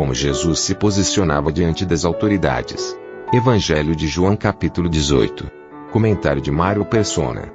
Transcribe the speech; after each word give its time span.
Como 0.00 0.14
Jesus 0.14 0.60
se 0.60 0.74
posicionava 0.74 1.52
diante 1.52 1.84
das 1.84 2.06
autoridades. 2.06 2.98
Evangelho 3.34 3.94
de 3.94 4.08
João 4.08 4.34
capítulo 4.34 4.88
18. 4.88 5.50
Comentário 5.92 6.40
de 6.40 6.50
Mário 6.50 6.86
Persona. 6.86 7.52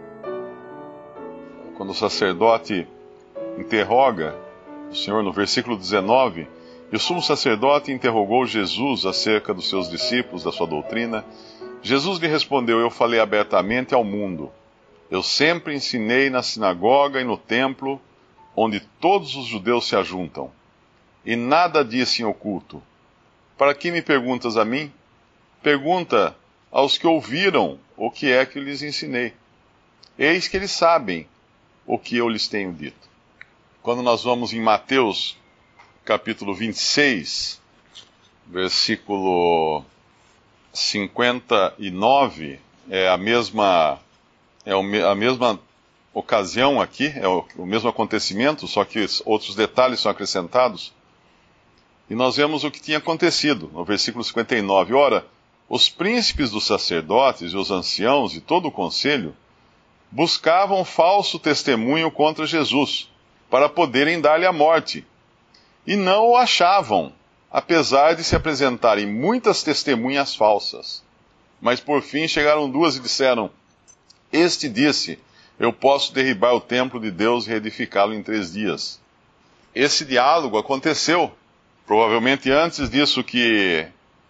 Quando 1.75 1.89
o 1.89 1.95
sacerdote 1.95 2.87
interroga 3.57 4.35
o 4.91 4.95
Senhor 4.95 5.23
no 5.23 5.33
versículo 5.33 5.75
19, 5.75 6.47
e 6.91 6.95
o 6.95 6.99
sumo 6.99 7.19
sacerdote 7.19 7.91
interrogou 7.91 8.45
Jesus 8.45 9.07
acerca 9.07 9.51
dos 9.51 9.67
seus 9.67 9.89
discípulos, 9.89 10.43
da 10.43 10.51
sua 10.51 10.67
doutrina. 10.67 11.25
Jesus 11.81 12.19
lhe 12.19 12.27
respondeu: 12.27 12.79
Eu 12.79 12.91
falei 12.91 13.19
abertamente 13.19 13.95
ao 13.95 14.03
mundo. 14.03 14.51
Eu 15.09 15.23
sempre 15.23 15.73
ensinei 15.73 16.29
na 16.29 16.43
sinagoga 16.43 17.19
e 17.19 17.23
no 17.23 17.37
templo, 17.37 17.99
onde 18.55 18.81
todos 19.01 19.35
os 19.35 19.47
judeus 19.47 19.87
se 19.87 19.95
ajuntam. 19.95 20.51
E 21.25 21.35
nada 21.35 21.83
disse 21.83 22.21
em 22.21 22.25
oculto. 22.25 22.81
Para 23.57 23.73
que 23.73 23.91
me 23.91 24.01
perguntas 24.01 24.57
a 24.57 24.63
mim? 24.63 24.91
Pergunta 25.63 26.35
aos 26.71 26.97
que 26.97 27.07
ouviram 27.07 27.79
o 27.97 28.11
que 28.11 28.31
é 28.31 28.45
que 28.45 28.59
lhes 28.59 28.81
ensinei. 28.81 29.33
Eis 30.17 30.47
que 30.47 30.57
eles 30.57 30.71
sabem 30.71 31.27
o 31.85 31.97
que 31.97 32.17
eu 32.17 32.29
lhes 32.29 32.47
tenho 32.47 32.71
dito. 32.73 33.09
Quando 33.81 34.01
nós 34.01 34.23
vamos 34.23 34.53
em 34.53 34.61
Mateus 34.61 35.37
capítulo 36.03 36.53
26, 36.53 37.59
versículo 38.45 39.83
59, 40.73 42.59
é 42.89 43.09
a 43.09 43.17
mesma 43.17 43.99
é 44.65 44.71
a 44.71 45.15
mesma 45.15 45.59
ocasião 46.13 46.81
aqui, 46.81 47.13
é 47.15 47.27
o 47.27 47.65
mesmo 47.65 47.89
acontecimento, 47.89 48.67
só 48.67 48.83
que 48.83 49.05
outros 49.25 49.55
detalhes 49.55 49.99
são 49.99 50.11
acrescentados. 50.11 50.93
E 52.09 52.15
nós 52.15 52.35
vemos 52.35 52.63
o 52.63 52.71
que 52.71 52.81
tinha 52.81 52.99
acontecido 52.99 53.69
no 53.73 53.83
versículo 53.83 54.23
59. 54.23 54.93
Ora, 54.93 55.25
os 55.67 55.89
príncipes 55.89 56.51
dos 56.51 56.65
sacerdotes 56.65 57.53
e 57.53 57.57
os 57.57 57.71
anciãos 57.71 58.35
e 58.35 58.41
todo 58.41 58.67
o 58.67 58.71
conselho 58.71 59.35
buscavam 60.11 60.85
falso 60.85 61.39
testemunho 61.39 62.11
contra 62.11 62.45
Jesus, 62.45 63.09
para 63.49 63.67
poderem 63.67 64.21
dar-lhe 64.21 64.45
a 64.45 64.53
morte 64.53 65.05
e 65.85 65.95
não 65.95 66.29
o 66.29 66.37
achavam, 66.37 67.11
apesar 67.51 68.15
de 68.15 68.23
se 68.23 68.35
apresentarem 68.35 69.05
muitas 69.05 69.63
testemunhas 69.63 70.35
falsas. 70.35 71.03
Mas 71.61 71.79
por 71.79 72.01
fim 72.01 72.27
chegaram 72.27 72.69
duas 72.69 72.95
e 72.95 72.99
disseram: 72.99 73.49
Este 74.31 74.67
disse: 74.69 75.19
Eu 75.59 75.71
posso 75.71 76.13
derribar 76.13 76.53
o 76.53 76.61
templo 76.61 76.99
de 76.99 77.11
Deus 77.11 77.45
e 77.45 77.49
reedificá-lo 77.49 78.13
em 78.13 78.23
três 78.23 78.53
dias. 78.53 78.99
Esse 79.73 80.05
diálogo 80.05 80.57
aconteceu, 80.57 81.31
provavelmente 81.85 82.51
antes 82.51 82.89
disso 82.89 83.23
que, 83.23 83.87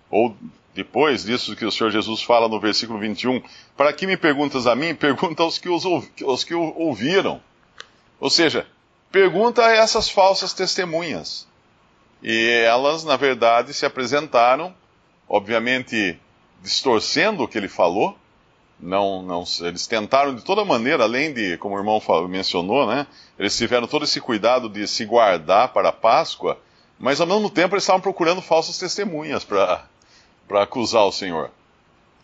ou 0.10 0.36
depois 0.76 1.24
disso 1.24 1.56
que 1.56 1.66
o 1.66 1.72
Senhor 1.72 1.90
Jesus 1.90 2.22
fala 2.22 2.50
no 2.50 2.60
versículo 2.60 3.00
21. 3.00 3.42
Para 3.78 3.94
que 3.94 4.06
me 4.06 4.18
perguntas 4.18 4.68
a 4.68 4.76
mim? 4.76 4.94
Pergunta 4.94 5.42
aos 5.42 5.58
que, 5.58 5.70
os, 5.70 5.86
aos 5.86 6.44
que 6.44 6.54
o 6.54 6.74
ouviram. 6.78 7.42
Ou 8.20 8.30
seja, 8.30 8.68
pergunta 9.10 9.66
a 9.66 9.72
essas 9.72 10.10
falsas 10.10 10.54
testemunhas. 10.54 11.48
E 12.22 12.50
elas, 12.66 13.04
na 13.04 13.16
verdade, 13.16 13.74
se 13.74 13.86
apresentaram, 13.86 14.76
obviamente, 15.30 16.20
distorcendo 16.62 17.44
o 17.44 17.48
que 17.48 17.58
ele 17.58 17.70
falou. 17.70 18.18
Não, 18.78 19.22
não, 19.22 19.46
eles 19.62 19.88
tentaram 19.88 20.36
de 20.36 20.44
toda 20.44 20.66
maneira, 20.66 21.04
além 21.04 21.32
de, 21.32 21.58
como 21.58 21.76
o 21.76 21.78
irmão 21.78 22.02
mencionou, 22.28 22.86
né, 22.86 23.08
eles 23.40 23.56
tiveram 23.56 23.88
todo 23.88 24.04
esse 24.04 24.20
cuidado 24.20 24.68
de 24.68 24.86
se 24.86 25.06
guardar 25.06 25.70
para 25.70 25.90
a 25.90 25.94
Páscoa, 25.94 26.60
mas 27.00 27.20
ao 27.20 27.28
mesmo 27.28 27.50
tempo 27.50 27.76
eles 27.76 27.84
estavam 27.84 28.02
procurando 28.02 28.42
falsas 28.42 28.78
testemunhas 28.78 29.44
para 29.44 29.84
acusar 30.62 31.04
o 31.04 31.12
Senhor. 31.12 31.52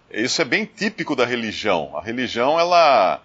Isso 0.10 0.42
é 0.42 0.46
bem 0.46 0.66
típico 0.66 1.16
da 1.16 1.26
religião. 1.26 1.98
A 1.98 2.02
religião, 2.02 2.60
ela, 2.60 3.22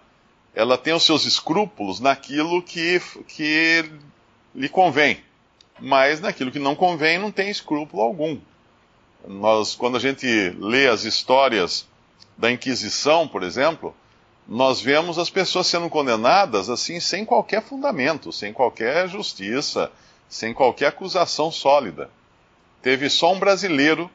ela 0.55 0.77
tem 0.77 0.93
os 0.93 1.03
seus 1.03 1.25
escrúpulos 1.25 1.99
naquilo 1.99 2.61
que, 2.61 3.01
que 3.27 3.89
lhe 4.55 4.69
convém, 4.69 5.21
mas 5.79 6.21
naquilo 6.21 6.51
que 6.51 6.59
não 6.59 6.75
convém 6.75 7.19
não 7.19 7.31
tem 7.31 7.49
escrúpulo 7.49 8.01
algum. 8.01 8.37
Nós, 9.27 9.75
quando 9.75 9.97
a 9.97 9.99
gente 9.99 10.25
lê 10.57 10.87
as 10.87 11.03
histórias 11.03 11.85
da 12.37 12.51
Inquisição, 12.51 13.27
por 13.27 13.43
exemplo, 13.43 13.93
nós 14.47 14.79
vemos 14.79 15.19
as 15.19 15.29
pessoas 15.29 15.67
sendo 15.67 15.89
condenadas 15.89 16.69
assim 16.69 16.99
sem 16.99 17.25
qualquer 17.25 17.61
fundamento, 17.61 18.31
sem 18.31 18.53
qualquer 18.53 19.09
justiça, 19.09 19.91
sem 20.29 20.53
qualquer 20.53 20.87
acusação 20.87 21.51
sólida. 21.51 22.09
Teve 22.81 23.09
só 23.09 23.33
um 23.33 23.39
brasileiro 23.39 24.09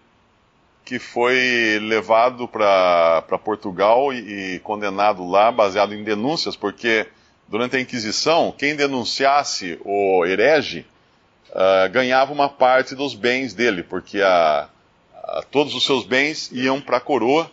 que 0.85 0.99
foi 0.99 1.79
levado 1.81 2.49
para 2.49 3.39
Portugal 3.45 4.13
e, 4.13 4.57
e, 4.57 4.59
condenado 4.61 5.29
lá, 5.29 5.51
baseado 5.53 5.95
em 5.95 6.03
denúncias, 6.03 6.57
porque 6.57 7.07
durante 7.49 7.77
a 7.77 7.81
Inquisição, 7.81 8.53
quem 8.57 8.75
denunciasse 8.75 9.79
o 9.85 10.25
herege 10.25 10.85
uh, 11.51 11.91
ganhava 11.91 12.33
uma 12.33 12.49
parte 12.49 12.95
dos 12.95 13.15
bens 13.15 13.55
dele, 13.55 13.83
porque 13.83 14.21
a, 14.21 14.69
a, 15.15 15.43
todos 15.51 15.75
os 15.75 15.87
seus 15.87 16.05
bens 16.05 16.51
iam 16.53 16.81
para 16.81 16.97
a 16.97 17.01
coroa 17.01 17.51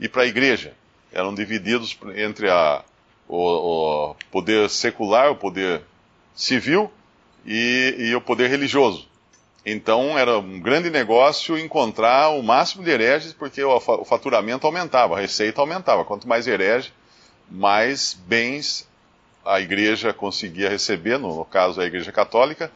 e 0.00 0.08
para 0.08 0.22
a 0.22 0.26
igreja. 0.26 0.74
Eram 1.12 1.34
divididos 1.34 1.96
entre 2.16 2.50
a, 2.50 2.82
o, 3.28 3.36
o, 4.10 4.16
poder 4.30 4.68
secular, 4.68 5.30
o 5.30 5.36
poder 5.36 5.82
civil 6.34 6.90
e, 7.44 7.94
e 7.98 8.14
o 8.14 8.20
poder 8.20 8.48
religioso. 8.48 9.06
Então 9.64 10.18
era 10.18 10.38
um 10.38 10.60
grande 10.60 10.90
negócio 10.90 11.56
encontrar 11.56 12.30
o 12.30 12.42
máximo 12.42 12.82
de 12.82 12.90
hereges, 12.90 13.32
porque 13.32 13.62
o 13.62 14.04
faturamento 14.04 14.66
aumentava, 14.66 15.16
a 15.16 15.20
receita 15.20 15.60
aumentava. 15.60 16.04
Quanto 16.04 16.26
mais 16.26 16.46
herege, 16.46 16.92
mais 17.48 18.14
bens 18.26 18.88
a 19.44 19.60
igreja 19.60 20.12
conseguia 20.12 20.68
receber, 20.68 21.18
no, 21.18 21.44
caso 21.44 21.80
a 21.80 21.84
igreja 21.84 22.10
católica, 22.12 22.70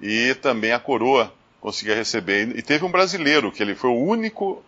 e 0.00 0.34
também 0.36 0.72
a 0.72 0.78
coroa 0.78 1.32
conseguia 1.60 1.94
receber. 1.94 2.56
E 2.56 2.62
teve 2.62 2.84
um 2.84 2.90
brasileiro, 2.90 3.50
que 3.50 3.62
ele 3.62 3.74
foi 3.74 3.90
o 3.90 3.98
único 3.98 4.62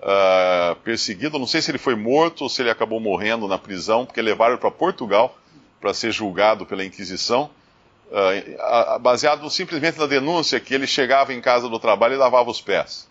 uh, 0.00 0.76
perseguido, 0.76 1.38
não 1.38 1.46
sei 1.46 1.60
se 1.62 1.70
ele 1.70 1.78
foi 1.78 1.94
morto 1.94 2.42
ou 2.42 2.48
se 2.48 2.62
ele 2.62 2.70
acabou 2.70 2.98
morrendo 2.98 3.46
na 3.46 3.58
prisão, 3.58 4.04
porque 4.06 4.20
levaram 4.20 4.56
para 4.56 4.70
Portugal 4.70 5.38
para 5.80 5.94
ser 5.94 6.12
julgado 6.12 6.64
pela 6.64 6.84
Inquisição 6.84 7.50
uh, 8.14 8.98
baseado 9.00 9.48
simplesmente 9.50 9.98
na 9.98 10.06
denúncia 10.06 10.60
que 10.60 10.72
ele 10.72 10.86
chegava 10.86 11.34
em 11.34 11.40
casa 11.40 11.68
do 11.68 11.78
trabalho 11.78 12.14
e 12.14 12.16
lavava 12.16 12.50
os 12.50 12.60
pés. 12.60 13.08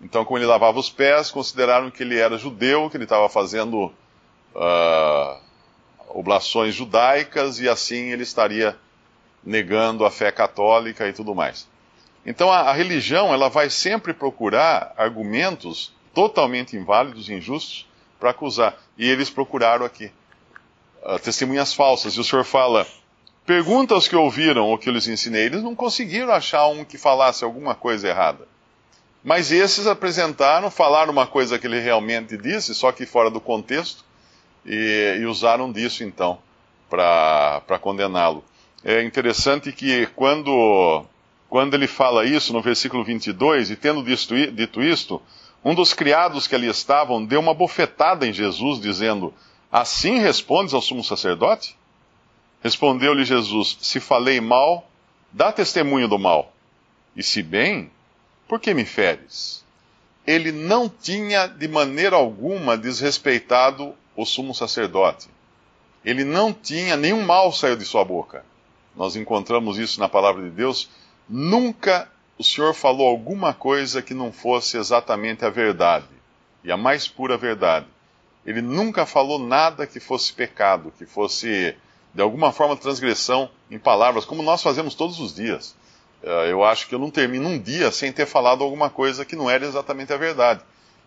Então, 0.00 0.24
como 0.24 0.38
ele 0.38 0.46
lavava 0.46 0.78
os 0.78 0.88
pés, 0.88 1.30
consideraram 1.30 1.90
que 1.90 2.02
ele 2.02 2.18
era 2.18 2.38
judeu, 2.38 2.88
que 2.88 2.96
ele 2.96 3.04
estava 3.04 3.28
fazendo 3.28 3.92
uh, 4.54 5.38
oblações 6.08 6.74
judaicas 6.74 7.60
e 7.60 7.68
assim 7.68 8.10
ele 8.10 8.22
estaria 8.22 8.76
negando 9.44 10.04
a 10.06 10.10
fé 10.10 10.32
católica 10.32 11.06
e 11.06 11.12
tudo 11.12 11.34
mais. 11.34 11.68
Então, 12.24 12.50
a, 12.50 12.60
a 12.60 12.72
religião 12.72 13.32
ela 13.32 13.50
vai 13.50 13.68
sempre 13.68 14.14
procurar 14.14 14.94
argumentos 14.96 15.92
totalmente 16.14 16.76
inválidos 16.76 17.28
e 17.28 17.34
injustos 17.34 17.86
para 18.18 18.30
acusar. 18.30 18.78
E 18.96 19.08
eles 19.08 19.28
procuraram 19.28 19.84
aqui. 19.84 20.10
Uh, 21.02 21.18
testemunhas 21.18 21.74
falsas. 21.74 22.14
E 22.14 22.20
o 22.20 22.24
senhor 22.24 22.44
fala 22.44 22.86
Pergunta 23.46 23.94
aos 23.94 24.06
que 24.06 24.14
ouviram 24.14 24.72
o 24.72 24.78
que 24.78 24.88
eu 24.88 24.92
lhes 24.92 25.08
ensinei. 25.08 25.46
Eles 25.46 25.62
não 25.62 25.74
conseguiram 25.74 26.32
achar 26.32 26.66
um 26.68 26.84
que 26.84 26.98
falasse 26.98 27.44
alguma 27.44 27.74
coisa 27.74 28.08
errada. 28.08 28.46
Mas 29.22 29.52
esses 29.52 29.86
apresentaram, 29.86 30.70
falaram 30.70 31.12
uma 31.12 31.26
coisa 31.26 31.58
que 31.58 31.66
ele 31.66 31.80
realmente 31.80 32.36
disse, 32.36 32.74
só 32.74 32.90
que 32.90 33.04
fora 33.04 33.30
do 33.30 33.40
contexto, 33.40 34.04
e, 34.64 35.18
e 35.20 35.26
usaram 35.26 35.70
disso 35.70 36.04
então 36.04 36.38
para 36.88 37.78
condená-lo. 37.80 38.44
É 38.84 39.02
interessante 39.02 39.72
que 39.72 40.06
quando, 40.16 41.04
quando 41.48 41.74
ele 41.74 41.86
fala 41.86 42.24
isso 42.24 42.52
no 42.52 42.62
versículo 42.62 43.04
22, 43.04 43.70
e 43.70 43.76
tendo 43.76 44.02
dito, 44.02 44.34
dito 44.52 44.82
isto, 44.82 45.20
um 45.62 45.74
dos 45.74 45.92
criados 45.92 46.46
que 46.46 46.54
ali 46.54 46.66
estavam 46.66 47.24
deu 47.24 47.40
uma 47.40 47.52
bofetada 47.52 48.26
em 48.26 48.32
Jesus, 48.32 48.80
dizendo: 48.80 49.34
Assim 49.70 50.18
respondes 50.18 50.72
ao 50.72 50.80
sumo 50.80 51.04
sacerdote? 51.04 51.76
Respondeu-lhe 52.62 53.24
Jesus: 53.24 53.78
Se 53.80 54.00
falei 54.00 54.40
mal, 54.40 54.88
dá 55.32 55.50
testemunho 55.52 56.08
do 56.08 56.18
mal. 56.18 56.52
E 57.16 57.22
se 57.22 57.42
bem, 57.42 57.90
por 58.46 58.60
que 58.60 58.74
me 58.74 58.84
feres? 58.84 59.64
Ele 60.26 60.52
não 60.52 60.88
tinha 60.88 61.46
de 61.46 61.66
maneira 61.66 62.16
alguma 62.16 62.76
desrespeitado 62.76 63.94
o 64.14 64.24
sumo 64.24 64.54
sacerdote. 64.54 65.28
Ele 66.04 66.24
não 66.24 66.52
tinha, 66.52 66.96
nenhum 66.96 67.22
mal 67.22 67.52
saiu 67.52 67.76
de 67.76 67.84
sua 67.84 68.04
boca. 68.04 68.44
Nós 68.94 69.16
encontramos 69.16 69.78
isso 69.78 70.00
na 70.00 70.08
palavra 70.08 70.42
de 70.42 70.50
Deus. 70.50 70.88
Nunca 71.28 72.10
o 72.38 72.44
Senhor 72.44 72.72
falou 72.74 73.06
alguma 73.06 73.52
coisa 73.52 74.00
que 74.00 74.14
não 74.14 74.32
fosse 74.32 74.78
exatamente 74.78 75.44
a 75.44 75.50
verdade, 75.50 76.06
e 76.64 76.72
a 76.72 76.76
mais 76.76 77.06
pura 77.06 77.36
verdade. 77.36 77.86
Ele 78.46 78.62
nunca 78.62 79.04
falou 79.04 79.38
nada 79.38 79.86
que 79.86 80.00
fosse 80.00 80.32
pecado, 80.32 80.90
que 80.96 81.04
fosse 81.04 81.76
de 82.14 82.22
alguma 82.22 82.52
forma 82.52 82.76
transgressão 82.76 83.48
em 83.70 83.78
palavras, 83.78 84.24
como 84.24 84.42
nós 84.42 84.62
fazemos 84.62 84.94
todos 84.94 85.20
os 85.20 85.34
dias. 85.34 85.74
Eh, 86.22 86.50
eu 86.50 86.64
acho 86.64 86.88
que 86.88 86.94
eu 86.94 86.98
não 86.98 87.10
termino 87.10 87.48
um 87.48 87.58
dia 87.58 87.90
sem 87.90 88.12
ter 88.12 88.26
falado 88.26 88.64
alguma 88.64 88.90
coisa 88.90 89.24
que 89.24 89.36
não 89.36 89.48
era 89.48 89.64
exatamente 89.64 90.12
a 90.12 90.16
verdade. 90.16 90.60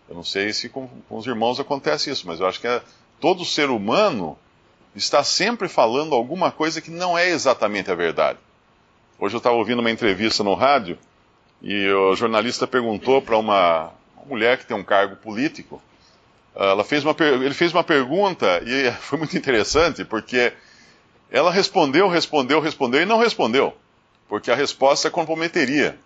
Eu 0.08 0.14
não 0.14 0.24
sei 0.24 0.52
se 0.52 0.68
com, 0.68 0.88
com 1.08 1.16
os 1.16 1.26
irmãos 1.26 1.60
acontece 1.60 2.10
isso, 2.10 2.26
mas 2.26 2.40
eu 2.40 2.46
acho 2.46 2.60
que 2.60 2.66
é, 2.66 2.82
todo 3.20 3.44
ser 3.44 3.70
humano 3.70 4.38
está 4.94 5.24
sempre 5.24 5.68
falando 5.68 6.14
alguma 6.14 6.50
coisa 6.50 6.80
que 6.80 6.90
não 6.90 7.16
é 7.16 7.28
exatamente 7.28 7.90
a 7.90 7.94
verdade. 7.94 8.38
Hoje 9.18 9.34
eu 9.34 9.38
estava 9.38 9.56
ouvindo 9.56 9.80
uma 9.80 9.90
entrevista 9.90 10.42
no 10.42 10.54
rádio 10.54 10.98
e 11.62 11.88
o 11.88 12.14
jornalista 12.14 12.66
perguntou 12.66 13.22
para 13.22 13.38
uma 13.38 13.92
mulher 14.26 14.58
que 14.58 14.66
tem 14.66 14.76
um 14.76 14.84
cargo 14.84 15.16
político. 15.16 15.82
Ela 16.54 16.84
fez 16.84 17.04
uma, 17.04 17.16
ele 17.18 17.54
fez 17.54 17.72
uma 17.72 17.82
pergunta 17.82 18.62
e 18.64 18.90
foi 19.00 19.18
muito 19.18 19.36
interessante, 19.36 20.04
porque 20.04 20.52
ela 21.34 21.50
respondeu, 21.50 22.06
respondeu, 22.06 22.60
respondeu 22.60 23.02
e 23.02 23.04
não 23.04 23.18
respondeu, 23.18 23.74
porque 24.28 24.52
a 24.52 24.54
resposta 24.54 25.10
comprometeria. 25.10 25.98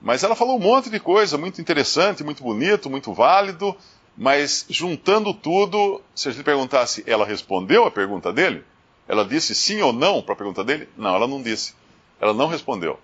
Mas 0.00 0.24
ela 0.24 0.34
falou 0.34 0.56
um 0.56 0.60
monte 0.60 0.88
de 0.88 0.98
coisa 0.98 1.36
muito 1.36 1.60
interessante, 1.60 2.24
muito 2.24 2.42
bonito, 2.42 2.88
muito 2.88 3.12
válido, 3.12 3.76
mas 4.16 4.64
juntando 4.70 5.34
tudo, 5.34 6.00
se 6.14 6.30
a 6.30 6.32
gente 6.32 6.42
perguntasse, 6.42 7.04
ela 7.06 7.26
respondeu 7.26 7.84
a 7.84 7.90
pergunta 7.90 8.32
dele? 8.32 8.64
Ela 9.06 9.26
disse 9.26 9.54
sim 9.54 9.82
ou 9.82 9.92
não 9.92 10.22
para 10.22 10.32
a 10.32 10.36
pergunta 10.38 10.64
dele? 10.64 10.88
Não, 10.96 11.14
ela 11.14 11.26
não 11.26 11.42
disse. 11.42 11.74
Ela 12.18 12.32
não 12.32 12.46
respondeu. 12.46 12.98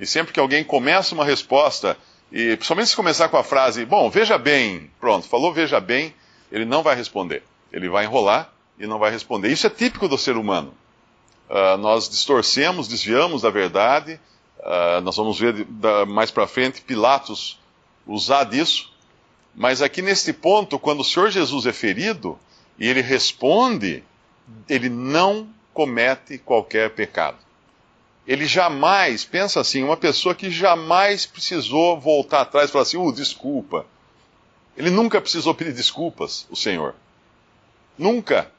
E 0.00 0.06
sempre 0.06 0.32
que 0.32 0.40
alguém 0.40 0.64
começa 0.64 1.14
uma 1.14 1.24
resposta, 1.24 1.96
e 2.32 2.56
principalmente 2.56 2.88
se 2.88 2.96
começar 2.96 3.28
com 3.28 3.36
a 3.36 3.44
frase, 3.44 3.86
bom, 3.86 4.10
veja 4.10 4.36
bem, 4.36 4.90
pronto, 4.98 5.28
falou 5.28 5.54
veja 5.54 5.78
bem, 5.78 6.12
ele 6.50 6.64
não 6.64 6.82
vai 6.82 6.96
responder. 6.96 7.44
Ele 7.72 7.88
vai 7.88 8.06
enrolar 8.06 8.52
e 8.76 8.88
não 8.88 8.98
vai 8.98 9.12
responder. 9.12 9.52
Isso 9.52 9.68
é 9.68 9.70
típico 9.70 10.08
do 10.08 10.18
ser 10.18 10.36
humano. 10.36 10.74
Uh, 11.48 11.76
nós 11.78 12.08
distorcemos, 12.08 12.88
desviamos 12.88 13.42
da 13.42 13.50
verdade. 13.50 14.20
Uh, 14.58 15.00
nós 15.02 15.16
vamos 15.16 15.38
ver 15.38 15.64
da, 15.64 16.04
mais 16.06 16.30
para 16.30 16.46
frente 16.46 16.80
Pilatos 16.80 17.58
usar 18.06 18.44
disso. 18.44 18.92
Mas 19.54 19.80
aqui 19.80 20.02
neste 20.02 20.32
ponto, 20.32 20.78
quando 20.78 21.00
o 21.00 21.04
Senhor 21.04 21.30
Jesus 21.30 21.66
é 21.66 21.72
ferido 21.72 22.38
e 22.78 22.88
ele 22.88 23.00
responde, 23.00 24.02
ele 24.68 24.88
não 24.88 25.48
comete 25.72 26.38
qualquer 26.38 26.90
pecado 26.90 27.38
ele 28.26 28.44
jamais, 28.46 29.24
pensa 29.24 29.60
assim, 29.60 29.84
uma 29.84 29.96
pessoa 29.96 30.34
que 30.34 30.50
jamais 30.50 31.24
precisou 31.24 31.98
voltar 32.00 32.40
atrás 32.40 32.68
e 32.68 32.72
falar 32.72 32.82
assim, 32.82 32.96
uh, 32.96 33.12
desculpa. 33.12 33.86
Ele 34.76 34.90
nunca 34.90 35.20
precisou 35.20 35.54
pedir 35.54 35.72
desculpas, 35.72 36.46
o 36.50 36.56
Senhor. 36.56 36.94
Nunca. 37.96 38.50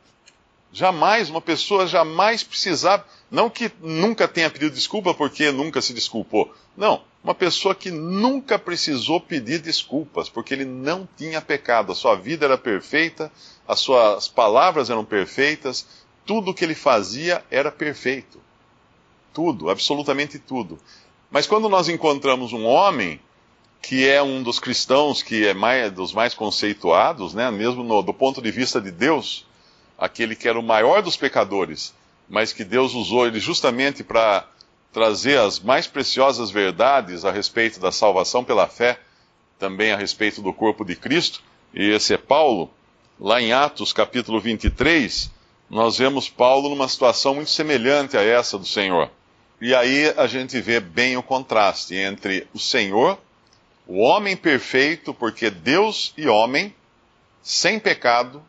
Jamais, 0.71 1.29
uma 1.29 1.41
pessoa 1.41 1.87
jamais 1.87 2.43
precisava, 2.43 3.05
não 3.31 3.49
que 3.49 3.71
nunca 3.81 4.27
tenha 4.27 4.49
pedido 4.49 4.75
desculpa 4.75 5.13
porque 5.13 5.51
nunca 5.51 5.81
se 5.81 5.93
desculpou. 5.93 6.53
Não, 6.75 7.01
uma 7.23 7.33
pessoa 7.33 7.73
que 7.73 7.89
nunca 7.89 8.59
precisou 8.59 9.19
pedir 9.19 9.59
desculpas, 9.59 10.29
porque 10.29 10.53
ele 10.53 10.65
não 10.65 11.07
tinha 11.17 11.41
pecado, 11.41 11.91
a 11.91 11.95
sua 11.95 12.15
vida 12.15 12.45
era 12.45 12.57
perfeita, 12.57 13.31
as 13.67 13.79
suas 13.79 14.27
palavras 14.27 14.89
eram 14.89 15.03
perfeitas, 15.03 15.87
tudo 16.25 16.53
que 16.53 16.63
ele 16.63 16.75
fazia 16.75 17.43
era 17.49 17.71
perfeito 17.71 18.39
tudo, 19.37 19.69
absolutamente 19.69 20.39
tudo. 20.39 20.79
Mas 21.29 21.45
quando 21.45 21.69
nós 21.69 21.87
encontramos 21.87 22.53
um 22.53 22.65
homem 22.65 23.19
que 23.79 24.07
é 24.07 24.19
um 24.19 24.41
dos 24.41 24.59
cristãos 24.59 25.21
que 25.21 25.45
é 25.45 25.53
mais, 25.53 25.91
dos 25.91 26.11
mais 26.11 26.33
conceituados, 26.33 27.35
né, 27.35 27.51
mesmo 27.51 27.83
no, 27.83 28.01
do 28.01 28.15
ponto 28.15 28.41
de 28.41 28.49
vista 28.49 28.81
de 28.81 28.89
Deus, 28.89 29.45
aquele 29.97 30.35
que 30.35 30.47
era 30.47 30.59
o 30.59 30.63
maior 30.63 31.01
dos 31.01 31.17
pecadores, 31.17 31.93
mas 32.29 32.53
que 32.53 32.63
Deus 32.63 32.93
usou 32.93 33.25
ele 33.25 33.39
justamente 33.39 34.03
para 34.03 34.45
trazer 34.93 35.39
as 35.39 35.59
mais 35.59 35.87
preciosas 35.87 36.51
verdades 36.51 37.25
a 37.25 37.31
respeito 37.31 37.79
da 37.79 37.91
salvação 37.91 38.43
pela 38.43 38.67
fé, 38.67 38.99
também 39.59 39.91
a 39.91 39.97
respeito 39.97 40.41
do 40.41 40.53
corpo 40.53 40.85
de 40.85 40.95
Cristo, 40.95 41.41
e 41.73 41.89
esse 41.89 42.13
é 42.13 42.17
Paulo, 42.17 42.71
lá 43.19 43.41
em 43.41 43.51
Atos 43.51 43.91
capítulo 43.91 44.39
23, 44.39 45.31
nós 45.69 45.97
vemos 45.97 46.29
Paulo 46.29 46.69
numa 46.69 46.87
situação 46.87 47.35
muito 47.35 47.49
semelhante 47.49 48.17
a 48.17 48.21
essa 48.21 48.57
do 48.57 48.65
Senhor. 48.65 49.09
E 49.59 49.73
aí 49.73 50.13
a 50.15 50.27
gente 50.27 50.61
vê 50.61 50.79
bem 50.79 51.17
o 51.17 51.23
contraste 51.23 51.95
entre 51.95 52.47
o 52.53 52.59
Senhor, 52.59 53.19
o 53.87 53.99
homem 53.99 54.37
perfeito, 54.37 55.13
porque 55.13 55.49
Deus 55.49 56.13
e 56.15 56.27
homem, 56.27 56.73
sem 57.41 57.79
pecado, 57.79 58.43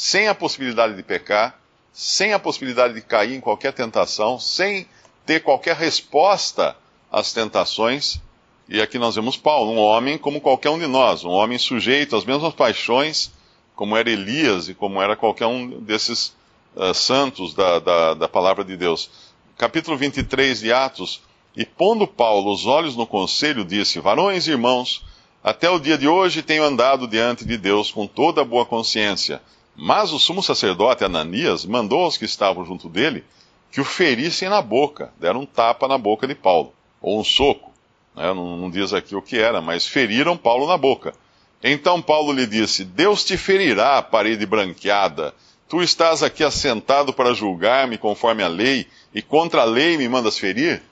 sem 0.00 0.28
a 0.28 0.34
possibilidade 0.34 0.96
de 0.96 1.02
pecar, 1.02 1.60
sem 1.92 2.32
a 2.32 2.38
possibilidade 2.38 2.94
de 2.94 3.02
cair 3.02 3.34
em 3.34 3.40
qualquer 3.40 3.74
tentação, 3.74 4.40
sem 4.40 4.88
ter 5.26 5.42
qualquer 5.42 5.76
resposta 5.76 6.74
às 7.12 7.34
tentações. 7.34 8.18
E 8.66 8.80
aqui 8.80 8.98
nós 8.98 9.16
vemos 9.16 9.36
Paulo, 9.36 9.72
um 9.72 9.76
homem 9.76 10.16
como 10.16 10.40
qualquer 10.40 10.70
um 10.70 10.78
de 10.78 10.86
nós, 10.86 11.22
um 11.22 11.28
homem 11.28 11.58
sujeito 11.58 12.16
às 12.16 12.24
mesmas 12.24 12.54
paixões, 12.54 13.30
como 13.76 13.94
era 13.94 14.08
Elias 14.08 14.70
e 14.70 14.74
como 14.74 15.02
era 15.02 15.14
qualquer 15.14 15.44
um 15.44 15.68
desses 15.82 16.34
uh, 16.74 16.94
santos 16.94 17.52
da, 17.52 17.78
da, 17.78 18.14
da 18.14 18.26
palavra 18.26 18.64
de 18.64 18.78
Deus 18.78 19.10
capítulo 19.58 19.98
23 19.98 20.60
de 20.60 20.72
Atos, 20.72 21.20
e 21.54 21.66
pondo 21.66 22.06
Paulo 22.06 22.50
os 22.50 22.64
olhos 22.64 22.96
no 22.96 23.06
conselho, 23.06 23.66
disse: 23.66 24.00
Varões 24.00 24.46
e 24.46 24.52
irmãos, 24.52 25.04
até 25.44 25.68
o 25.68 25.78
dia 25.78 25.98
de 25.98 26.08
hoje 26.08 26.42
tenho 26.42 26.64
andado 26.64 27.06
diante 27.06 27.44
de 27.44 27.58
Deus 27.58 27.90
com 27.90 28.06
toda 28.06 28.40
a 28.40 28.46
boa 28.46 28.64
consciência. 28.64 29.42
Mas 29.76 30.12
o 30.12 30.18
sumo 30.18 30.42
sacerdote 30.42 31.04
Ananias 31.04 31.64
mandou 31.64 32.00
aos 32.04 32.16
que 32.16 32.24
estavam 32.24 32.64
junto 32.64 32.88
dele 32.88 33.24
que 33.70 33.80
o 33.80 33.84
ferissem 33.84 34.48
na 34.48 34.60
boca, 34.60 35.12
deram 35.18 35.40
um 35.40 35.46
tapa 35.46 35.86
na 35.86 35.96
boca 35.96 36.26
de 36.26 36.34
Paulo, 36.34 36.72
ou 37.00 37.20
um 37.20 37.24
soco. 37.24 37.72
Né? 38.14 38.34
Não, 38.34 38.56
não 38.56 38.70
diz 38.70 38.92
aqui 38.92 39.14
o 39.14 39.22
que 39.22 39.38
era, 39.38 39.60
mas 39.60 39.86
feriram 39.86 40.36
Paulo 40.36 40.66
na 40.66 40.76
boca. 40.76 41.14
Então 41.62 42.02
Paulo 42.02 42.32
lhe 42.32 42.46
disse: 42.46 42.84
Deus 42.84 43.24
te 43.24 43.36
ferirá, 43.36 44.02
parede 44.02 44.44
branqueada. 44.44 45.34
Tu 45.68 45.82
estás 45.82 46.22
aqui 46.22 46.42
assentado 46.42 47.12
para 47.12 47.32
julgar-me 47.32 47.96
conforme 47.96 48.42
a 48.42 48.48
lei, 48.48 48.88
e 49.14 49.22
contra 49.22 49.62
a 49.62 49.64
lei 49.64 49.96
me 49.96 50.08
mandas 50.08 50.36
ferir? 50.36 50.82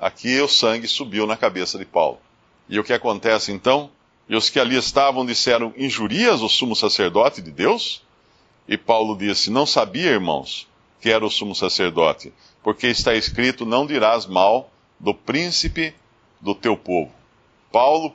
Aqui 0.00 0.40
o 0.40 0.48
sangue 0.48 0.88
subiu 0.88 1.26
na 1.26 1.36
cabeça 1.36 1.78
de 1.78 1.84
Paulo. 1.84 2.18
E 2.68 2.78
o 2.78 2.84
que 2.84 2.92
acontece 2.92 3.52
então? 3.52 3.90
E 4.28 4.34
os 4.34 4.48
que 4.48 4.58
ali 4.58 4.76
estavam 4.76 5.26
disseram: 5.26 5.74
Injurias 5.76 6.40
o 6.40 6.48
sumo 6.48 6.74
sacerdote 6.74 7.42
de 7.42 7.50
Deus? 7.50 8.02
E 8.68 8.76
Paulo 8.76 9.16
disse: 9.16 9.50
Não 9.50 9.66
sabia, 9.66 10.10
irmãos, 10.10 10.68
que 11.00 11.10
era 11.10 11.24
o 11.24 11.30
sumo 11.30 11.54
sacerdote, 11.54 12.32
porque 12.62 12.86
está 12.86 13.14
escrito: 13.14 13.66
Não 13.66 13.86
dirás 13.86 14.26
mal 14.26 14.70
do 14.98 15.14
príncipe 15.14 15.94
do 16.40 16.54
teu 16.54 16.76
povo. 16.76 17.12
Paulo 17.70 18.14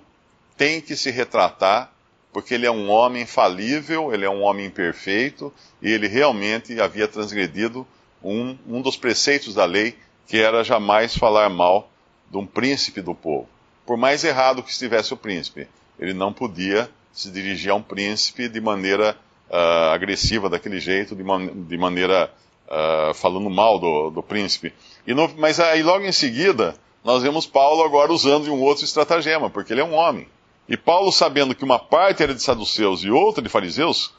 tem 0.55 0.81
que 0.81 0.95
se 0.95 1.11
retratar 1.11 1.91
porque 2.37 2.53
ele 2.53 2.67
é 2.67 2.71
um 2.71 2.87
homem 2.89 3.25
falível, 3.25 4.13
ele 4.13 4.23
é 4.23 4.29
um 4.29 4.43
homem 4.43 4.67
imperfeito, 4.67 5.51
e 5.81 5.89
ele 5.89 6.07
realmente 6.07 6.79
havia 6.79 7.07
transgredido 7.07 7.87
um, 8.23 8.55
um 8.67 8.79
dos 8.79 8.95
preceitos 8.95 9.55
da 9.55 9.65
lei, 9.65 9.97
que 10.27 10.37
era 10.37 10.63
jamais 10.63 11.17
falar 11.17 11.49
mal 11.49 11.89
de 12.29 12.37
um 12.37 12.45
príncipe 12.45 13.01
do 13.01 13.15
povo. 13.15 13.49
Por 13.87 13.97
mais 13.97 14.23
errado 14.23 14.61
que 14.61 14.69
estivesse 14.69 15.13
o 15.13 15.17
príncipe, 15.17 15.67
ele 15.97 16.13
não 16.13 16.31
podia 16.31 16.87
se 17.11 17.31
dirigir 17.31 17.71
a 17.71 17.75
um 17.75 17.81
príncipe 17.81 18.47
de 18.47 18.61
maneira 18.61 19.17
uh, 19.49 19.91
agressiva 19.93 20.49
daquele 20.49 20.79
jeito, 20.79 21.15
de, 21.15 21.23
man 21.23 21.47
de 21.47 21.77
maneira 21.77 22.31
uh, 22.67 23.13
falando 23.13 23.49
mal 23.49 23.79
do, 23.79 24.09
do 24.09 24.23
príncipe. 24.23 24.73
No, 25.05 25.29
mas 25.37 25.59
aí 25.59 25.83
logo 25.83 26.05
em 26.05 26.11
seguida, 26.11 26.75
nós 27.03 27.23
vemos 27.23 27.45
Paulo 27.45 27.83
agora 27.83 28.11
usando 28.11 28.51
um 28.53 28.61
outro 28.61 28.83
estratagema, 28.83 29.49
porque 29.49 29.73
ele 29.73 29.81
é 29.81 29.85
um 29.85 29.93
homem. 29.93 30.27
E 30.67 30.75
Paulo, 30.75 31.11
sabendo 31.11 31.55
que 31.55 31.63
uma 31.63 31.79
parte 31.79 32.21
era 32.21 32.35
de 32.35 32.41
saduceus 32.41 33.03
e 33.03 33.09
outra 33.09 33.41
de 33.41 33.47
fariseus, 33.47 34.13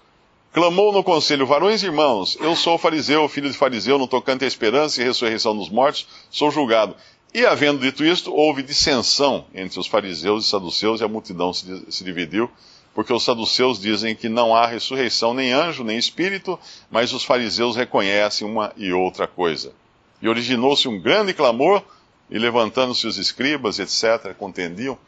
clamou 0.52 0.92
no 0.92 1.04
conselho: 1.04 1.46
Varões 1.46 1.82
e 1.82 1.86
irmãos, 1.86 2.38
eu 2.40 2.56
sou 2.56 2.78
fariseu, 2.78 3.28
filho 3.28 3.50
de 3.50 3.56
fariseu, 3.56 3.98
no 3.98 4.08
tocante 4.08 4.44
à 4.44 4.48
esperança 4.48 5.00
e 5.00 5.04
ressurreição 5.04 5.54
dos 5.54 5.68
mortos, 5.68 6.06
sou 6.30 6.50
julgado. 6.50 6.96
E 7.34 7.44
havendo 7.44 7.80
dito 7.80 8.02
isto, 8.02 8.34
houve 8.34 8.62
dissensão 8.62 9.44
entre 9.54 9.78
os 9.78 9.86
fariseus 9.86 10.46
e 10.46 10.48
saduceus, 10.48 11.02
e 11.02 11.04
a 11.04 11.08
multidão 11.08 11.52
se, 11.52 11.84
se 11.90 12.02
dividiu, 12.02 12.50
porque 12.98 13.12
os 13.12 13.22
saduceus 13.22 13.80
dizem 13.80 14.16
que 14.16 14.28
não 14.28 14.52
há 14.52 14.66
ressurreição, 14.66 15.32
nem 15.32 15.52
anjo, 15.52 15.84
nem 15.84 15.96
espírito, 15.96 16.58
mas 16.90 17.12
os 17.12 17.22
fariseus 17.22 17.76
reconhecem 17.76 18.44
uma 18.44 18.72
e 18.76 18.92
outra 18.92 19.28
coisa. 19.28 19.72
E 20.20 20.28
originou-se 20.28 20.88
um 20.88 21.00
grande 21.00 21.32
clamor, 21.32 21.80
e 22.28 22.36
levantando-se 22.36 23.06
os 23.06 23.16
escribas, 23.16 23.78
etc., 23.78 24.34
contendiam. 24.36 24.98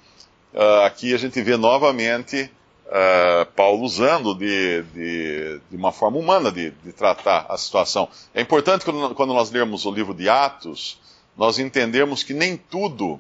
Uh, 0.55 0.85
aqui 0.85 1.13
a 1.13 1.19
gente 1.19 1.43
vê 1.43 1.57
novamente 1.57 2.49
uh, 2.87 3.45
Paulo 3.57 3.83
usando 3.83 4.37
de, 4.37 4.85
de, 4.95 5.61
de, 5.69 5.77
uma 5.77 5.91
forma 5.91 6.17
humana 6.17 6.53
de, 6.53 6.71
de, 6.71 6.93
tratar 6.93 7.47
a 7.49 7.59
situação. 7.59 8.09
É 8.33 8.41
importante 8.41 8.85
quando, 8.85 9.17
quando 9.17 9.35
nós 9.35 9.51
lermos 9.51 9.85
o 9.85 9.91
livro 9.91 10.15
de 10.15 10.29
Atos, 10.29 11.01
nós 11.37 11.59
entendemos 11.59 12.23
que 12.23 12.35
nem 12.35 12.57
tudo 12.57 13.19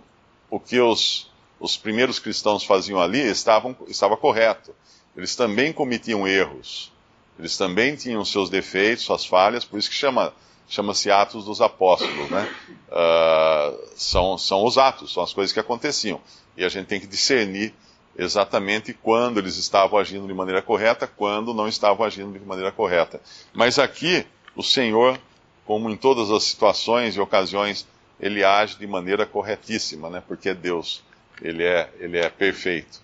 o 0.49 0.61
que 0.61 0.79
os, 0.79 1.29
os 1.61 1.77
primeiros 1.77 2.19
cristãos 2.19 2.65
faziam 2.65 3.01
ali 3.01 3.21
estavam, 3.21 3.77
estava 3.87 4.17
correto. 4.17 4.75
Eles 5.15 5.37
também 5.37 5.73
cometiam 5.73 6.27
erros. 6.27 6.91
Eles 7.39 7.57
também 7.57 7.95
tinham 7.95 8.25
seus 8.25 8.49
defeitos, 8.49 9.05
suas 9.05 9.25
falhas, 9.25 9.65
por 9.65 9.79
isso 9.79 9.91
que 9.91 9.95
chama 9.95 10.33
chama-se 10.71 11.11
Atos 11.11 11.45
dos 11.45 11.61
Apóstolos, 11.61 12.31
né? 12.31 12.49
Uh, 12.89 13.89
são, 13.97 14.39
são 14.39 14.65
os 14.65 14.79
atos, 14.79 15.13
são 15.13 15.23
as 15.23 15.33
coisas 15.33 15.53
que 15.53 15.59
aconteciam. 15.59 16.21
E 16.57 16.65
a 16.65 16.69
gente 16.69 16.87
tem 16.87 17.01
que 17.01 17.09
discernir 17.09 17.75
exatamente 18.17 18.93
quando 18.95 19.39
eles 19.39 19.57
estavam 19.57 19.99
agindo 19.99 20.29
de 20.29 20.33
maneira 20.33 20.63
correta, 20.63 21.09
quando 21.09 21.53
não 21.53 21.67
estavam 21.67 22.07
agindo 22.07 22.39
de 22.39 22.45
maneira 22.45 22.71
correta. 22.71 23.21
Mas 23.53 23.81
aqui, 23.81 24.25
o 24.55 24.63
Senhor, 24.63 25.19
como 25.67 25.91
em 25.91 25.97
todas 25.97 26.31
as 26.31 26.45
situações 26.45 27.17
e 27.17 27.21
ocasiões, 27.21 27.85
ele 28.21 28.45
age 28.45 28.79
de 28.79 28.87
maneira 28.87 29.27
corretíssima, 29.27 30.09
né? 30.09 30.23
Porque 30.27 30.51
é 30.51 30.55
Deus, 30.55 31.03
ele 31.43 31.65
é, 31.65 31.89
ele 31.99 32.19
é 32.19 32.29
perfeito. 32.29 33.01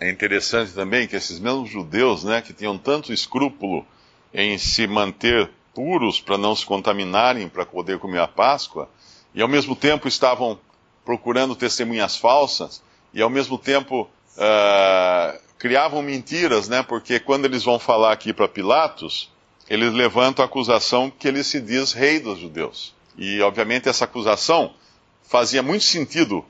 É 0.00 0.10
interessante 0.10 0.72
também 0.72 1.06
que 1.06 1.16
esses 1.16 1.38
mesmos 1.38 1.70
judeus, 1.70 2.24
né, 2.24 2.42
que 2.42 2.52
tinham 2.52 2.76
tanto 2.76 3.12
escrúpulo 3.12 3.86
em 4.34 4.58
se 4.58 4.86
manter 4.86 5.50
puros 5.74 6.20
para 6.20 6.36
não 6.36 6.54
se 6.54 6.66
contaminarem, 6.66 7.48
para 7.48 7.64
poder 7.64 7.98
comer 7.98 8.20
a 8.20 8.28
Páscoa, 8.28 8.88
e 9.34 9.40
ao 9.40 9.48
mesmo 9.48 9.74
tempo 9.74 10.08
estavam 10.08 10.58
procurando 11.04 11.54
testemunhas 11.54 12.16
falsas, 12.16 12.82
e 13.14 13.22
ao 13.22 13.30
mesmo 13.30 13.58
tempo 13.58 14.08
uh, 14.36 15.38
criavam 15.58 16.02
mentiras, 16.02 16.68
né? 16.68 16.82
Porque 16.82 17.20
quando 17.20 17.44
eles 17.44 17.62
vão 17.62 17.78
falar 17.78 18.12
aqui 18.12 18.32
para 18.32 18.48
Pilatos, 18.48 19.30
eles 19.68 19.92
levantam 19.92 20.42
a 20.42 20.46
acusação 20.46 21.10
que 21.10 21.28
ele 21.28 21.44
se 21.44 21.60
diz 21.60 21.92
rei 21.92 22.18
dos 22.18 22.38
judeus. 22.38 22.94
E 23.16 23.40
obviamente 23.40 23.88
essa 23.88 24.04
acusação 24.04 24.74
fazia 25.22 25.62
muito 25.62 25.84
sentido 25.84 26.44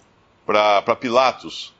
para 0.52 0.96
Pilatos, 0.96 1.72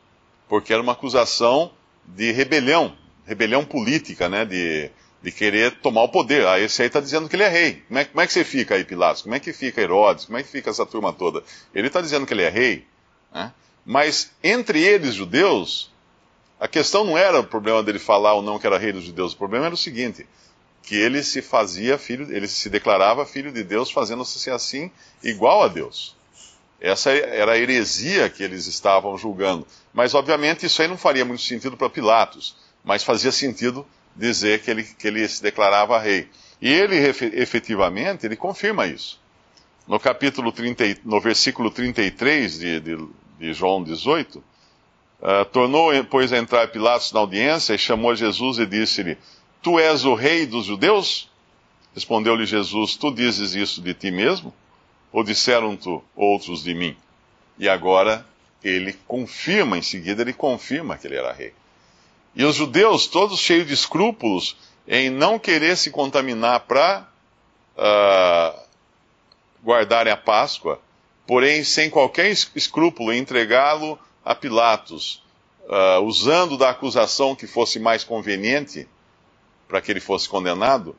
porque 0.48 0.72
era 0.72 0.82
uma 0.82 0.92
acusação 0.92 1.72
de 2.06 2.32
rebelião, 2.32 2.96
rebelião 3.26 3.64
política, 3.64 4.28
né? 4.28 4.44
De, 4.44 4.90
de 5.22 5.30
querer 5.30 5.72
tomar 5.80 6.02
o 6.02 6.08
poder. 6.08 6.46
Ah, 6.46 6.58
esse 6.58 6.82
aí 6.82 6.88
está 6.88 7.00
dizendo 7.00 7.28
que 7.28 7.36
ele 7.36 7.42
é 7.42 7.48
rei. 7.48 7.82
Como 7.86 7.98
é, 7.98 8.04
como 8.04 8.20
é, 8.20 8.26
que 8.26 8.32
você 8.32 8.44
fica 8.44 8.74
aí, 8.74 8.84
Pilatos? 8.84 9.22
Como 9.22 9.34
é 9.34 9.40
que 9.40 9.52
fica 9.52 9.80
Herodes? 9.80 10.24
Como 10.24 10.38
é 10.38 10.42
que 10.42 10.48
fica 10.48 10.70
essa 10.70 10.86
turma 10.86 11.12
toda? 11.12 11.42
Ele 11.74 11.86
está 11.86 12.00
dizendo 12.00 12.26
que 12.26 12.32
ele 12.32 12.42
é 12.42 12.48
rei. 12.48 12.86
Né? 13.32 13.52
Mas 13.84 14.30
entre 14.42 14.82
eles, 14.82 15.14
judeus, 15.14 15.90
a 16.58 16.66
questão 16.66 17.04
não 17.04 17.18
era 17.18 17.40
o 17.40 17.44
problema 17.44 17.82
dele 17.82 17.98
falar 17.98 18.34
ou 18.34 18.42
não 18.42 18.58
que 18.58 18.66
era 18.66 18.78
rei 18.78 18.92
dos 18.92 19.04
judeus. 19.04 19.32
O 19.32 19.36
problema 19.36 19.66
era 19.66 19.74
o 19.74 19.78
seguinte: 19.78 20.26
que 20.82 20.96
ele 20.96 21.22
se 21.22 21.42
fazia 21.42 21.98
filho, 21.98 22.34
ele 22.34 22.48
se 22.48 22.68
declarava 22.68 23.26
filho 23.26 23.52
de 23.52 23.62
Deus, 23.62 23.90
fazendo-se 23.90 24.50
assim 24.50 24.90
igual 25.22 25.62
a 25.62 25.68
Deus. 25.68 26.16
Essa 26.82 27.12
era 27.12 27.52
a 27.52 27.58
heresia 27.58 28.28
que 28.28 28.42
eles 28.42 28.66
estavam 28.66 29.16
julgando. 29.16 29.64
Mas, 29.94 30.14
obviamente, 30.14 30.66
isso 30.66 30.82
aí 30.82 30.88
não 30.88 30.98
faria 30.98 31.24
muito 31.24 31.42
sentido 31.42 31.76
para 31.76 31.88
Pilatos, 31.88 32.56
mas 32.82 33.04
fazia 33.04 33.30
sentido 33.30 33.86
dizer 34.16 34.60
que 34.62 34.70
ele, 34.72 34.82
que 34.82 35.06
ele 35.06 35.26
se 35.28 35.40
declarava 35.40 35.96
rei. 36.00 36.28
E 36.60 36.68
ele, 36.72 36.96
efetivamente, 36.96 38.26
ele 38.26 38.34
confirma 38.34 38.84
isso. 38.84 39.20
No 39.86 40.00
capítulo 40.00 40.50
30, 40.50 41.02
no 41.04 41.20
versículo 41.20 41.70
33 41.70 42.58
de, 42.58 42.80
de, 42.80 43.08
de 43.38 43.54
João 43.54 43.80
18, 43.84 44.38
uh, 44.38 44.42
ah, 45.22 45.44
tornou, 45.44 45.92
pois, 46.06 46.32
a 46.32 46.38
entrar 46.38 46.66
Pilatos 46.66 47.12
na 47.12 47.20
audiência 47.20 47.74
e 47.74 47.78
chamou 47.78 48.16
Jesus 48.16 48.58
e 48.58 48.66
disse-lhe, 48.66 49.16
Tu 49.62 49.78
és 49.78 50.04
o 50.04 50.14
rei 50.14 50.46
dos 50.46 50.64
judeus? 50.64 51.30
Respondeu-lhe 51.94 52.44
Jesus, 52.44 52.96
Tu 52.96 53.14
dizes 53.14 53.54
isso 53.54 53.80
de 53.80 53.94
ti 53.94 54.10
mesmo? 54.10 54.52
Ou 55.12 55.22
disseram-te 55.22 56.00
outros 56.16 56.62
de 56.62 56.74
mim? 56.74 56.96
E 57.58 57.68
agora 57.68 58.26
ele 58.64 58.92
confirma, 59.06 59.76
em 59.76 59.82
seguida 59.82 60.22
ele 60.22 60.32
confirma 60.32 60.96
que 60.96 61.06
ele 61.06 61.16
era 61.16 61.32
rei. 61.32 61.52
E 62.34 62.44
os 62.44 62.56
judeus, 62.56 63.06
todos 63.06 63.38
cheios 63.38 63.66
de 63.66 63.74
escrúpulos, 63.74 64.56
em 64.88 65.10
não 65.10 65.38
querer 65.38 65.76
se 65.76 65.90
contaminar 65.90 66.60
para 66.60 67.06
uh, 67.76 67.80
ah, 67.80 68.64
guardarem 69.62 70.12
a 70.12 70.16
Páscoa, 70.16 70.80
porém 71.26 71.62
sem 71.62 71.90
qualquer 71.90 72.30
escrúpulo 72.30 73.12
em 73.12 73.18
entregá-lo 73.18 73.98
a 74.24 74.34
Pilatos, 74.34 75.22
uh, 75.64 76.00
usando 76.02 76.56
da 76.56 76.70
acusação 76.70 77.36
que 77.36 77.46
fosse 77.46 77.78
mais 77.78 78.02
conveniente 78.02 78.88
para 79.68 79.80
que 79.80 79.90
ele 79.90 80.00
fosse 80.00 80.28
condenado, 80.28 80.96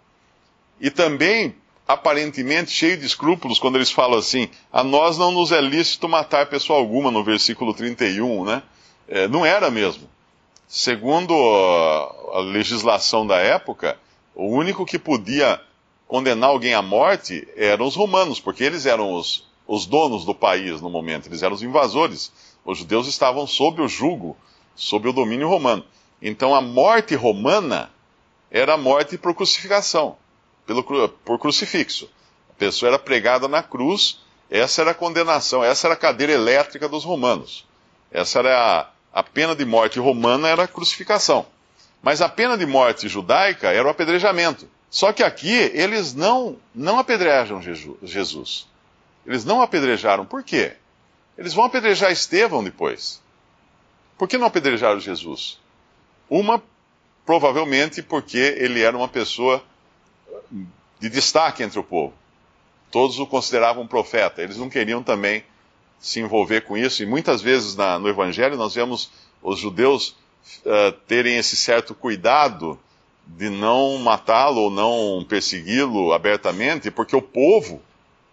e 0.79 0.89
também 0.89 1.55
aparentemente 1.87 2.71
cheio 2.71 2.97
de 2.97 3.05
escrúpulos 3.05 3.59
quando 3.59 3.75
eles 3.75 3.91
falam 3.91 4.19
assim: 4.19 4.49
a 4.71 4.83
nós 4.83 5.17
não 5.17 5.31
nos 5.31 5.51
é 5.51 5.61
lícito 5.61 6.07
matar 6.07 6.47
pessoa 6.47 6.79
alguma, 6.79 7.11
no 7.11 7.23
versículo 7.23 7.73
31, 7.73 8.45
né? 8.45 8.63
É, 9.07 9.27
não 9.27 9.45
era 9.45 9.69
mesmo. 9.69 10.09
Segundo 10.67 11.33
a 12.33 12.39
legislação 12.39 13.27
da 13.27 13.37
época, 13.37 13.97
o 14.33 14.47
único 14.47 14.85
que 14.85 14.97
podia 14.97 15.61
condenar 16.07 16.49
alguém 16.49 16.73
à 16.73 16.81
morte 16.81 17.47
eram 17.55 17.85
os 17.85 17.95
romanos, 17.95 18.39
porque 18.39 18.63
eles 18.63 18.85
eram 18.85 19.13
os, 19.13 19.47
os 19.67 19.85
donos 19.85 20.25
do 20.25 20.33
país 20.33 20.81
no 20.81 20.89
momento, 20.89 21.27
eles 21.27 21.43
eram 21.43 21.55
os 21.55 21.63
invasores. 21.63 22.31
Os 22.65 22.77
judeus 22.77 23.07
estavam 23.07 23.45
sob 23.45 23.81
o 23.81 23.87
jugo, 23.87 24.37
sob 24.75 25.09
o 25.09 25.13
domínio 25.13 25.49
romano. 25.49 25.83
Então 26.21 26.55
a 26.55 26.61
morte 26.61 27.13
romana 27.13 27.91
era 28.49 28.75
a 28.75 28.77
morte 28.77 29.17
por 29.17 29.35
crucificação, 29.35 30.15
pelo, 30.65 30.83
por 30.83 31.39
crucifixo. 31.39 32.09
A 32.49 32.53
pessoa 32.53 32.89
era 32.89 32.99
pregada 32.99 33.47
na 33.47 33.63
cruz, 33.63 34.21
essa 34.49 34.81
era 34.81 34.91
a 34.91 34.95
condenação, 34.95 35.63
essa 35.63 35.87
era 35.87 35.93
a 35.93 35.97
cadeira 35.97 36.33
elétrica 36.33 36.87
dos 36.87 37.03
romanos. 37.03 37.65
Essa 38.11 38.39
era 38.39 38.91
a, 39.13 39.19
a 39.19 39.23
pena 39.23 39.55
de 39.55 39.65
morte 39.65 39.99
romana 39.99 40.47
era 40.47 40.63
a 40.63 40.67
crucificação. 40.67 41.45
Mas 42.01 42.21
a 42.21 42.29
pena 42.29 42.57
de 42.57 42.65
morte 42.65 43.07
judaica 43.07 43.71
era 43.71 43.87
o 43.87 43.89
apedrejamento. 43.89 44.69
Só 44.89 45.11
que 45.11 45.23
aqui 45.23 45.51
eles 45.73 46.13
não, 46.13 46.57
não 46.75 46.99
apedrejam 46.99 47.61
Jesus. 48.03 48.67
Eles 49.25 49.43
não 49.43 49.61
apedrejaram. 49.61 50.25
Por 50.25 50.43
quê? 50.43 50.73
Eles 51.37 51.53
vão 51.53 51.65
apedrejar 51.65 52.11
Estevão 52.11 52.63
depois. 52.63 53.21
Por 54.17 54.27
que 54.27 54.37
não 54.37 54.45
apedrejaram 54.45 54.99
Jesus? 54.99 55.59
Uma, 56.29 56.61
provavelmente 57.25 58.03
porque 58.03 58.37
ele 58.37 58.81
era 58.81 58.95
uma 58.95 59.07
pessoa 59.07 59.63
de 60.99 61.09
destaque 61.09 61.63
entre 61.63 61.79
o 61.79 61.83
povo. 61.83 62.13
Todos 62.91 63.19
o 63.19 63.25
consideravam 63.25 63.87
profeta. 63.87 64.41
Eles 64.41 64.57
não 64.57 64.69
queriam 64.69 65.01
também 65.01 65.43
se 65.99 66.19
envolver 66.19 66.61
com 66.61 66.77
isso, 66.77 67.01
e 67.01 67.05
muitas 67.05 67.41
vezes 67.41 67.77
na, 67.77 67.97
no 67.97 68.09
Evangelho 68.09 68.57
nós 68.57 68.75
vemos 68.75 69.09
os 69.41 69.57
judeus 69.57 70.15
uh, 70.65 70.91
terem 71.07 71.37
esse 71.37 71.55
certo 71.55 71.95
cuidado 71.95 72.77
de 73.25 73.49
não 73.49 73.97
matá-lo 73.99 74.63
ou 74.63 74.69
não 74.69 75.25
persegui-lo 75.25 76.11
abertamente, 76.11 76.91
porque 76.91 77.15
o 77.15 77.21
povo 77.21 77.81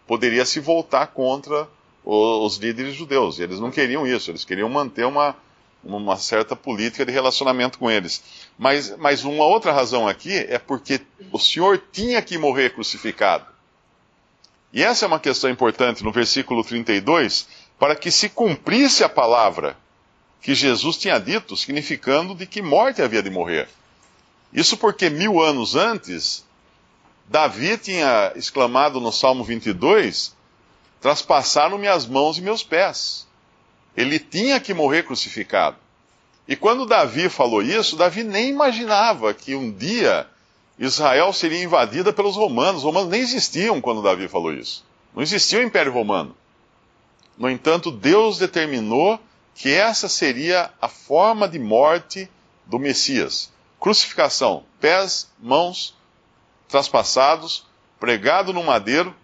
poderia 0.06 0.44
se 0.44 0.58
voltar 0.58 1.08
contra 1.08 1.68
os, 2.04 2.56
líderes 2.56 2.94
judeus. 2.94 3.38
E 3.38 3.44
eles 3.44 3.60
não 3.60 3.70
queriam 3.70 4.06
isso, 4.06 4.30
eles 4.30 4.44
queriam 4.44 4.68
manter 4.68 5.06
uma, 5.06 5.36
uma 5.82 6.16
certa 6.16 6.54
política 6.54 7.04
de 7.06 7.12
relacionamento 7.12 7.78
com 7.78 7.90
eles. 7.90 8.22
Mas, 8.58 8.96
mas 8.98 9.24
uma 9.24 9.44
outra 9.44 9.72
razão 9.72 10.06
aqui 10.06 10.34
é 10.34 10.58
porque 10.58 11.00
o 11.32 11.38
Senhor 11.38 11.82
tinha 11.90 12.20
que 12.20 12.36
morrer 12.36 12.74
crucificado. 12.74 13.46
E 14.72 14.82
essa 14.82 15.04
é 15.04 15.08
uma 15.08 15.18
questão 15.18 15.50
importante 15.50 16.04
no 16.04 16.12
versículo 16.12 16.62
32, 16.62 17.48
para 17.78 17.96
que 17.96 18.10
se 18.10 18.28
cumprisse 18.28 19.02
a 19.02 19.08
palavra 19.08 19.76
que 20.40 20.54
Jesus 20.54 20.96
tinha 20.96 21.18
dito, 21.18 21.56
significando 21.56 22.34
de 22.34 22.46
que 22.46 22.62
morte 22.62 23.02
havia 23.02 23.22
de 23.22 23.30
morrer. 23.30 23.68
Isso 24.52 24.76
porque 24.76 25.10
mil 25.10 25.40
anos 25.40 25.76
antes, 25.76 26.44
Davi 27.28 27.76
tinha 27.78 28.32
exclamado 28.36 29.00
no 29.00 29.12
Salmo 29.12 29.44
22: 29.44 30.34
Traspassaram-me 31.00 31.88
as 31.88 32.06
mãos 32.06 32.38
e 32.38 32.42
meus 32.42 32.62
pés. 32.62 33.26
Ele 33.96 34.18
tinha 34.18 34.60
que 34.60 34.74
morrer 34.74 35.04
crucificado. 35.04 35.76
E 36.46 36.56
quando 36.56 36.86
Davi 36.86 37.28
falou 37.28 37.62
isso, 37.62 37.96
Davi 37.96 38.24
nem 38.24 38.48
imaginava 38.48 39.32
que 39.32 39.54
um 39.54 39.70
dia 39.70 40.26
Israel 40.78 41.32
seria 41.32 41.62
invadida 41.62 42.12
pelos 42.12 42.36
romanos. 42.36 42.78
Os 42.78 42.84
romanos 42.84 43.10
nem 43.10 43.20
existiam 43.20 43.80
quando 43.80 44.02
Davi 44.02 44.26
falou 44.28 44.52
isso. 44.52 44.84
Não 45.14 45.22
existia 45.22 45.60
o 45.60 45.62
Império 45.62 45.92
Romano. 45.92 46.34
No 47.36 47.48
entanto, 47.48 47.90
Deus 47.90 48.38
determinou 48.38 49.18
que 49.54 49.72
essa 49.72 50.08
seria 50.08 50.70
a 50.80 50.88
forma 50.88 51.48
de 51.48 51.58
morte 51.58 52.28
do 52.66 52.78
Messias: 52.78 53.52
crucificação, 53.78 54.64
pés, 54.80 55.30
mãos 55.38 55.94
traspassados, 56.68 57.66
pregado 57.98 58.52
no 58.52 58.62
madeiro, 58.62 59.14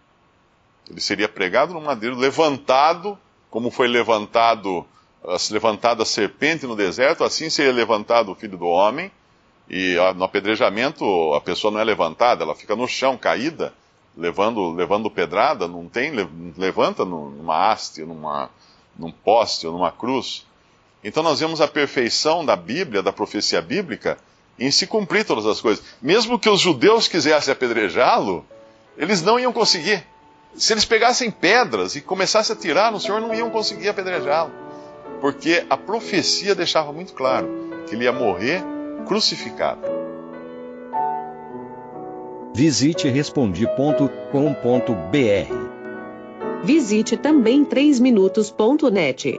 Ele 0.90 1.00
seria 1.00 1.28
pregado 1.28 1.72
no 1.72 1.80
madeiro, 1.80 2.16
levantado, 2.16 3.18
como 3.50 3.70
foi 3.70 3.88
levantado, 3.88 4.86
levantada 5.50 6.02
a 6.02 6.06
serpente 6.06 6.66
no 6.66 6.76
deserto, 6.76 7.24
assim 7.24 7.50
seria 7.50 7.72
levantado 7.72 8.32
o 8.32 8.34
filho 8.34 8.56
do 8.56 8.66
homem. 8.66 9.10
E 9.68 9.96
no 10.14 10.24
apedrejamento 10.24 11.04
a 11.34 11.40
pessoa 11.40 11.72
não 11.72 11.80
é 11.80 11.84
levantada, 11.84 12.44
ela 12.44 12.54
fica 12.54 12.76
no 12.76 12.86
chão, 12.86 13.16
caída, 13.16 13.74
levando, 14.16 14.72
levando 14.72 15.10
pedrada, 15.10 15.66
não 15.66 15.88
tem, 15.88 16.12
levanta 16.56 17.04
numa 17.04 17.70
haste, 17.70 18.02
numa, 18.02 18.48
num 18.96 19.10
poste 19.10 19.66
ou 19.66 19.72
numa 19.72 19.90
cruz. 19.90 20.46
Então 21.02 21.22
nós 21.22 21.40
vemos 21.40 21.60
a 21.60 21.68
perfeição 21.68 22.44
da 22.44 22.56
Bíblia, 22.56 23.02
da 23.02 23.12
profecia 23.12 23.60
bíblica, 23.60 24.18
em 24.58 24.70
se 24.70 24.86
cumprir 24.86 25.24
todas 25.24 25.46
as 25.46 25.60
coisas. 25.60 25.84
Mesmo 26.00 26.38
que 26.38 26.48
os 26.48 26.60
judeus 26.60 27.08
quisessem 27.08 27.52
apedrejá-lo, 27.52 28.44
eles 28.96 29.22
não 29.22 29.38
iam 29.38 29.52
conseguir. 29.52 30.06
Se 30.56 30.72
eles 30.72 30.84
pegassem 30.86 31.30
pedras 31.30 31.96
e 31.96 32.00
começassem 32.00 32.56
a 32.56 32.58
tirar 32.58 32.90
no 32.90 32.98
Senhor, 32.98 33.20
não 33.20 33.34
iam 33.34 33.50
conseguir 33.50 33.88
apedrejá-lo. 33.88 34.50
Porque 35.20 35.64
a 35.68 35.76
profecia 35.76 36.54
deixava 36.54 36.92
muito 36.92 37.12
claro 37.12 37.48
que 37.86 37.94
ele 37.94 38.04
ia 38.04 38.12
morrer 38.12 38.62
crucificado. 39.06 39.82
Visite 42.54 43.08
respondi.com.br. 43.08 43.86
Visite 46.64 47.16
também 47.16 47.64
3minutos.net. 47.64 49.38